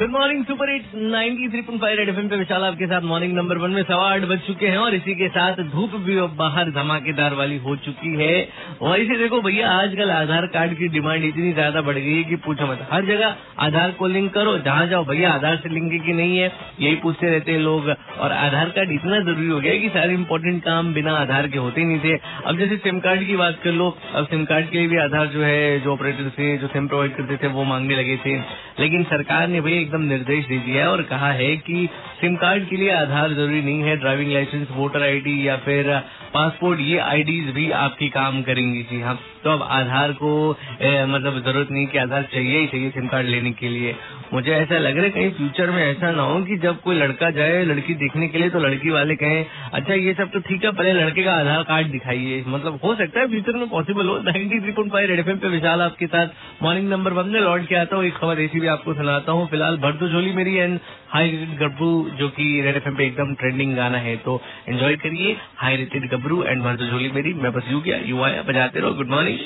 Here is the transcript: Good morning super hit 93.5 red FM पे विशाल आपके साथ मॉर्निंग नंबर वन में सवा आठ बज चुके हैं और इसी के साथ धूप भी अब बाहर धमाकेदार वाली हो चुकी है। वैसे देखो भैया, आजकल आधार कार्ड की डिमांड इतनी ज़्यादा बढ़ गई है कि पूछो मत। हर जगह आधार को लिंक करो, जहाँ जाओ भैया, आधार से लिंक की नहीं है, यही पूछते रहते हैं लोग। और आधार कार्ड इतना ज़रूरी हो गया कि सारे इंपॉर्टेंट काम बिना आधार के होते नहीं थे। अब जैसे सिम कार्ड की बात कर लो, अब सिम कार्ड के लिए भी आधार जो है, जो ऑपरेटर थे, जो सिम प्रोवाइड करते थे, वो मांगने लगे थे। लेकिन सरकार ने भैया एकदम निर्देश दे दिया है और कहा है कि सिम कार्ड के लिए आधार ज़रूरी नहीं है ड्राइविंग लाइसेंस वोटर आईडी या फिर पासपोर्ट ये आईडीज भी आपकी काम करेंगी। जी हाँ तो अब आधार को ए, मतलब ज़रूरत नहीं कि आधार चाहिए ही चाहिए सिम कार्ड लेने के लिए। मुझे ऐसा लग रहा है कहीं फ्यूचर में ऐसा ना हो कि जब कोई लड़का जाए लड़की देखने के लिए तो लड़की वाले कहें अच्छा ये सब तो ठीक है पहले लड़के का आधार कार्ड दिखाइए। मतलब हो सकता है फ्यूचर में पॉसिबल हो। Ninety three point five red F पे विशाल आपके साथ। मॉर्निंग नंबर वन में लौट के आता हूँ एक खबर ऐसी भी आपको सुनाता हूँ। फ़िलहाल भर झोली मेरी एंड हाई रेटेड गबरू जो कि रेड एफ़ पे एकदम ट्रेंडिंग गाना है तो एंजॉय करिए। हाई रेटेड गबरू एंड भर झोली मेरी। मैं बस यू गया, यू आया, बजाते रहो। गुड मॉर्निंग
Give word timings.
Good 0.00 0.10
morning 0.10 0.44
super 0.44 0.70
hit 0.70 0.84
93.5 0.94 1.96
red 1.96 2.08
FM 2.08 2.28
पे 2.28 2.36
विशाल 2.36 2.62
आपके 2.64 2.86
साथ 2.86 3.02
मॉर्निंग 3.02 3.32
नंबर 3.36 3.58
वन 3.58 3.70
में 3.70 3.82
सवा 3.82 4.04
आठ 4.12 4.20
बज 4.20 4.38
चुके 4.38 4.66
हैं 4.66 4.76
और 4.78 4.94
इसी 4.94 5.14
के 5.14 5.28
साथ 5.28 5.56
धूप 5.72 5.94
भी 5.96 6.16
अब 6.18 6.36
बाहर 6.36 6.70
धमाकेदार 6.70 7.34
वाली 7.34 7.56
हो 7.56 7.74
चुकी 7.76 8.12
है। 8.14 8.30
वैसे 8.82 9.18
देखो 9.18 9.40
भैया, 9.40 9.70
आजकल 9.70 10.10
आधार 10.10 10.46
कार्ड 10.46 10.74
की 10.74 10.88
डिमांड 10.88 11.24
इतनी 11.24 11.52
ज़्यादा 11.52 11.80
बढ़ 11.80 11.98
गई 11.98 12.14
है 12.16 12.22
कि 12.24 12.36
पूछो 12.36 12.66
मत। 12.66 12.86
हर 12.92 13.04
जगह 13.04 13.34
आधार 13.58 13.90
को 13.90 14.06
लिंक 14.06 14.32
करो, 14.34 14.56
जहाँ 14.58 14.86
जाओ 14.86 15.04
भैया, 15.04 15.32
आधार 15.32 15.56
से 15.56 15.68
लिंक 15.68 15.92
की 15.92 16.12
नहीं 16.12 16.38
है, 16.38 16.50
यही 16.80 16.94
पूछते 16.94 17.30
रहते 17.30 17.52
हैं 17.52 17.58
लोग। 17.58 17.88
और 18.20 18.32
आधार 18.32 18.70
कार्ड 18.70 18.92
इतना 18.92 19.20
ज़रूरी 19.20 19.48
हो 19.48 19.60
गया 19.60 19.74
कि 19.74 19.88
सारे 19.88 20.14
इंपॉर्टेंट 20.14 20.62
काम 20.62 20.92
बिना 20.94 21.16
आधार 21.16 21.48
के 21.48 21.58
होते 21.58 21.84
नहीं 21.84 22.00
थे। 22.00 22.16
अब 22.46 22.58
जैसे 22.58 22.76
सिम 22.76 23.00
कार्ड 23.00 23.26
की 23.26 23.36
बात 23.36 23.60
कर 23.64 23.72
लो, 23.72 23.96
अब 24.14 24.26
सिम 24.26 24.44
कार्ड 24.44 24.70
के 24.70 24.78
लिए 24.78 24.88
भी 24.88 24.96
आधार 24.96 25.26
जो 25.26 25.42
है, 25.42 25.80
जो 25.80 25.92
ऑपरेटर 25.92 26.30
थे, 26.30 26.56
जो 26.58 26.66
सिम 26.66 26.88
प्रोवाइड 26.88 27.16
करते 27.16 27.36
थे, 27.36 27.52
वो 27.52 27.64
मांगने 27.64 27.96
लगे 27.96 28.16
थे। 28.16 28.38
लेकिन 28.80 29.02
सरकार 29.04 29.48
ने 29.48 29.60
भैया 29.60 29.80
एकदम 29.80 30.02
निर्देश 30.08 30.46
दे 30.46 30.58
दिया 30.58 30.82
है 30.82 30.90
और 30.90 31.02
कहा 31.10 31.32
है 31.32 31.56
कि 31.58 31.88
सिम 32.20 32.36
कार्ड 32.36 32.68
के 32.68 32.76
लिए 32.76 32.90
आधार 32.92 33.32
ज़रूरी 33.32 33.62
नहीं 33.62 33.82
है 33.82 33.96
ड्राइविंग 33.96 34.32
लाइसेंस 34.32 34.68
वोटर 34.70 35.02
आईडी 35.02 35.34
या 35.48 35.56
फिर 35.66 35.92
पासपोर्ट 36.34 36.80
ये 36.80 36.98
आईडीज 37.00 37.50
भी 37.54 37.70
आपकी 37.76 38.08
काम 38.10 38.42
करेंगी। 38.42 38.82
जी 38.90 39.00
हाँ 39.00 39.18
तो 39.44 39.50
अब 39.50 39.62
आधार 39.62 40.12
को 40.12 40.30
ए, 40.82 41.04
मतलब 41.06 41.38
ज़रूरत 41.44 41.68
नहीं 41.70 41.86
कि 41.86 41.98
आधार 41.98 42.22
चाहिए 42.32 42.58
ही 42.60 42.66
चाहिए 42.66 42.90
सिम 42.90 43.06
कार्ड 43.08 43.26
लेने 43.26 43.50
के 43.52 43.68
लिए। 43.68 43.94
मुझे 44.34 44.50
ऐसा 44.52 44.78
लग 44.78 44.96
रहा 44.96 45.04
है 45.04 45.10
कहीं 45.10 45.30
फ्यूचर 45.30 45.70
में 45.70 45.82
ऐसा 45.82 46.10
ना 46.10 46.22
हो 46.22 46.40
कि 46.44 46.56
जब 46.56 46.80
कोई 46.80 46.96
लड़का 46.96 47.30
जाए 47.30 47.62
लड़की 47.64 47.94
देखने 48.02 48.28
के 48.28 48.38
लिए 48.38 48.50
तो 48.50 48.60
लड़की 48.60 48.90
वाले 48.90 49.16
कहें 49.16 49.44
अच्छा 49.72 49.94
ये 49.94 50.14
सब 50.14 50.30
तो 50.32 50.40
ठीक 50.40 50.64
है 50.64 50.72
पहले 50.72 50.92
लड़के 50.94 51.24
का 51.24 51.32
आधार 51.34 51.62
कार्ड 51.62 51.90
दिखाइए। 51.92 52.42
मतलब 52.48 52.78
हो 52.84 52.94
सकता 52.94 53.20
है 53.20 53.26
फ्यूचर 53.28 53.58
में 53.58 53.68
पॉसिबल 53.70 54.06
हो। 54.06 54.18
Ninety 54.22 54.60
three 54.60 54.72
point 54.72 54.92
five 54.92 55.08
red 55.08 55.18
F 55.18 55.30
पे 55.36 55.48
विशाल 55.48 55.82
आपके 55.82 56.06
साथ। 56.06 56.62
मॉर्निंग 56.62 56.88
नंबर 56.88 57.12
वन 57.12 57.28
में 57.28 57.40
लौट 57.40 57.66
के 57.68 57.76
आता 57.76 57.96
हूँ 57.96 58.04
एक 58.04 58.16
खबर 58.16 58.40
ऐसी 58.40 58.60
भी 58.60 58.66
आपको 58.70 58.94
सुनाता 58.94 59.32
हूँ। 59.32 59.46
फ़िलहाल 59.48 59.76
भर 59.78 60.08
झोली 60.08 60.32
मेरी 60.32 60.54
एंड 60.56 60.78
हाई 61.10 61.30
रेटेड 61.30 61.58
गबरू 61.58 61.90
जो 62.18 62.28
कि 62.30 62.44
रेड 62.62 62.76
एफ़ 62.76 62.88
पे 62.88 63.06
एकदम 63.06 63.34
ट्रेंडिंग 63.34 63.76
गाना 63.76 63.98
है 63.98 64.16
तो 64.18 64.40
एंजॉय 64.68 64.96
करिए। 64.96 65.36
हाई 65.56 65.76
रेटेड 65.76 66.08
गबरू 66.10 66.42
एंड 66.42 66.62
भर 66.62 66.86
झोली 66.86 67.10
मेरी। 67.10 67.32
मैं 67.34 67.52
बस 67.52 67.70
यू 67.70 67.80
गया, 67.80 67.98
यू 67.98 68.22
आया, 68.22 68.42
बजाते 68.42 68.80
रहो। 68.80 68.94
गुड 68.94 69.08
मॉर्निंग 69.08 69.38